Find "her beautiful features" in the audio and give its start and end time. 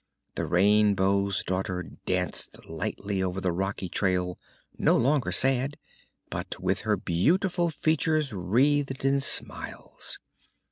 6.79-8.33